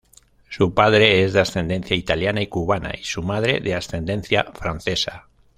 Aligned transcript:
Su 0.49 0.73
padre 0.73 1.23
es 1.23 1.31
de 1.33 1.41
ascendencia 1.41 1.95
italiana 1.95 2.41
y 2.41 2.47
cubana, 2.47 2.91
y 2.99 3.03
su 3.03 3.21
madre 3.21 3.59
de 3.59 3.75
ascendencia 3.75 4.47
francesa. 4.51 5.27